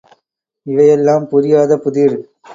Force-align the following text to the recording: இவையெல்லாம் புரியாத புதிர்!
இவையெல்லாம் 0.67 1.27
புரியாத 1.27 1.71
புதிர்! 1.77 2.17